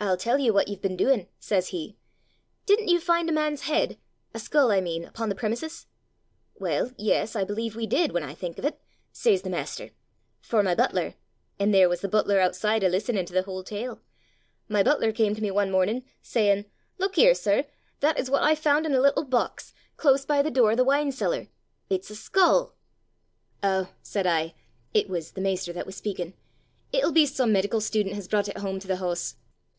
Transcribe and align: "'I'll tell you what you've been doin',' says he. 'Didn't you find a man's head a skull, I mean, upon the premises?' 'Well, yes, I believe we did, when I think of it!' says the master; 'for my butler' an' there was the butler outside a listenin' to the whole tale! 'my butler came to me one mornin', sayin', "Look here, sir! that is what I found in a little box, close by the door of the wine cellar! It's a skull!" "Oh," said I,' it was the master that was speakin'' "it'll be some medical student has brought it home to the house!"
"'I'll 0.00 0.16
tell 0.16 0.40
you 0.40 0.52
what 0.52 0.66
you've 0.66 0.82
been 0.82 0.96
doin',' 0.96 1.28
says 1.38 1.68
he. 1.68 1.96
'Didn't 2.66 2.88
you 2.88 2.98
find 2.98 3.28
a 3.28 3.32
man's 3.32 3.62
head 3.62 3.96
a 4.34 4.40
skull, 4.40 4.72
I 4.72 4.80
mean, 4.80 5.04
upon 5.04 5.28
the 5.28 5.36
premises?' 5.36 5.86
'Well, 6.58 6.90
yes, 6.98 7.36
I 7.36 7.44
believe 7.44 7.76
we 7.76 7.86
did, 7.86 8.10
when 8.10 8.24
I 8.24 8.34
think 8.34 8.58
of 8.58 8.64
it!' 8.64 8.78
says 9.12 9.42
the 9.42 9.50
master; 9.50 9.90
'for 10.40 10.64
my 10.64 10.74
butler' 10.74 11.14
an' 11.60 11.70
there 11.70 11.88
was 11.88 12.00
the 12.00 12.08
butler 12.08 12.40
outside 12.40 12.82
a 12.82 12.88
listenin' 12.88 13.24
to 13.26 13.32
the 13.32 13.44
whole 13.44 13.62
tale! 13.62 14.02
'my 14.68 14.82
butler 14.82 15.12
came 15.12 15.32
to 15.36 15.40
me 15.40 15.50
one 15.52 15.70
mornin', 15.70 16.04
sayin', 16.20 16.66
"Look 16.98 17.14
here, 17.14 17.34
sir! 17.34 17.64
that 18.00 18.18
is 18.18 18.28
what 18.28 18.42
I 18.42 18.56
found 18.56 18.84
in 18.86 18.94
a 18.94 19.00
little 19.00 19.24
box, 19.24 19.72
close 19.96 20.24
by 20.26 20.42
the 20.42 20.50
door 20.50 20.72
of 20.72 20.76
the 20.76 20.84
wine 20.84 21.12
cellar! 21.12 21.46
It's 21.88 22.10
a 22.10 22.16
skull!" 22.16 22.74
"Oh," 23.62 23.90
said 24.02 24.26
I,' 24.26 24.54
it 24.92 25.08
was 25.08 25.30
the 25.32 25.40
master 25.40 25.72
that 25.72 25.86
was 25.86 25.96
speakin'' 25.96 26.34
"it'll 26.92 27.12
be 27.12 27.26
some 27.26 27.52
medical 27.52 27.80
student 27.80 28.16
has 28.16 28.26
brought 28.28 28.48
it 28.48 28.58
home 28.58 28.80
to 28.80 28.88
the 28.88 28.96
house!" 28.96 29.36